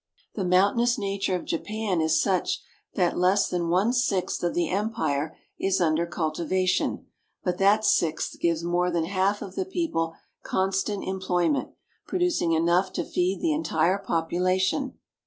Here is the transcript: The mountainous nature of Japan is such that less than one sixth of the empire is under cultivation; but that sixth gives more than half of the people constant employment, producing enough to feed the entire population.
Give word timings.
The 0.33 0.43
mountainous 0.43 0.97
nature 0.97 1.35
of 1.35 1.45
Japan 1.45 2.01
is 2.01 2.19
such 2.19 2.59
that 2.95 3.19
less 3.19 3.47
than 3.47 3.69
one 3.69 3.93
sixth 3.93 4.41
of 4.41 4.55
the 4.55 4.67
empire 4.67 5.37
is 5.59 5.79
under 5.79 6.07
cultivation; 6.07 7.05
but 7.43 7.59
that 7.59 7.85
sixth 7.85 8.39
gives 8.39 8.63
more 8.63 8.89
than 8.89 9.05
half 9.05 9.43
of 9.43 9.53
the 9.53 9.63
people 9.63 10.15
constant 10.41 11.03
employment, 11.03 11.75
producing 12.07 12.53
enough 12.53 12.91
to 12.93 13.05
feed 13.05 13.41
the 13.41 13.53
entire 13.53 13.99
population. 13.99 14.97